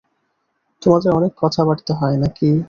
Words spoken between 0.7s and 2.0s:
তোমাদের অনেক কথাবার্তা